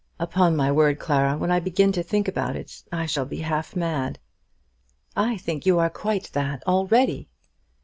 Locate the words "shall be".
3.05-3.41